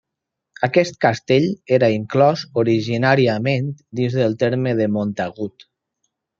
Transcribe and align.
Aquest 0.67 0.95
castell 1.05 1.45
era 1.77 1.89
inclòs 1.97 2.47
originàriament 2.63 3.69
dins 4.01 4.19
del 4.23 4.37
terme 4.47 4.75
de 4.83 4.93
Montagut. 4.99 5.71